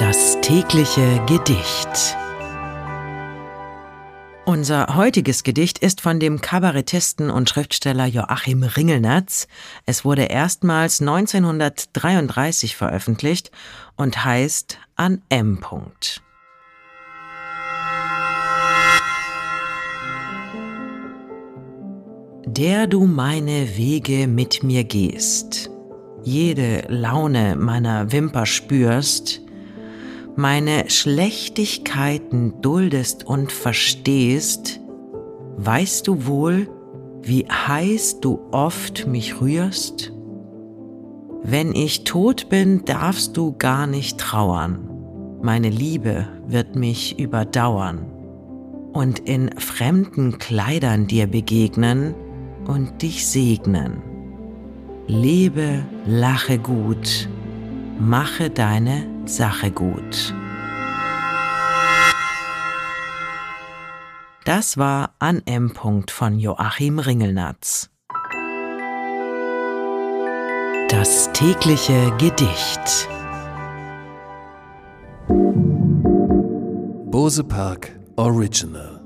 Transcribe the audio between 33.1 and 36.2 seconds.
und verstehst, weißt